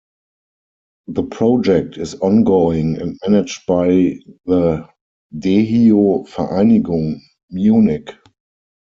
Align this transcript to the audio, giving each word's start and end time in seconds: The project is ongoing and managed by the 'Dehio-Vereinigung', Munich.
The 1.09 1.21
project 1.21 1.97
is 1.99 2.15
ongoing 2.15 2.99
and 2.99 3.19
managed 3.23 3.67
by 3.67 4.17
the 4.47 4.89
'Dehio-Vereinigung', 5.37 7.19
Munich. 7.51 8.11